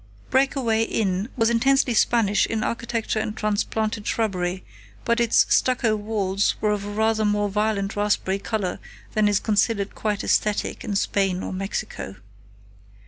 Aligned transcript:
Breakaway 0.31 0.81
Inn 0.85 1.29
was 1.37 1.51
intensely 1.51 1.93
Spanish 1.93 2.47
in 2.47 2.63
architecture 2.63 3.19
and 3.19 3.37
transplanted 3.37 4.07
shrubbery, 4.07 4.63
but 5.05 5.19
its 5.19 5.45
stucco 5.49 5.95
walls 5.95 6.55
were 6.59 6.71
of 6.71 6.85
a 6.85 6.89
rather 6.91 7.23
more 7.23 7.49
violent 7.49 7.95
raspberry 7.95 8.39
color 8.39 8.79
than 9.13 9.27
is 9.27 9.39
considered 9.39 9.93
quite 9.93 10.23
esthetic 10.23 10.83
in 10.83 10.95
Spain 10.95 11.43
or 11.43 11.53
Mexico. 11.53 12.15